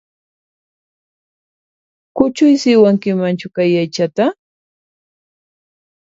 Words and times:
Kuchuysiwankimanchu 2.15 3.47
kay 3.55 3.73
aychata? 3.83 4.25